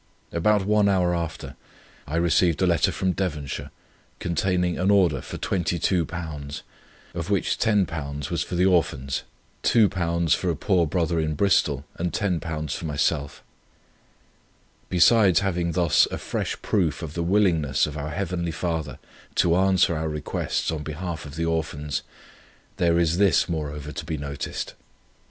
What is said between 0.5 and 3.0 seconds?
one hour after, I received a letter